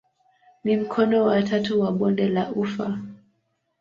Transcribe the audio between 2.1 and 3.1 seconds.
la ufa.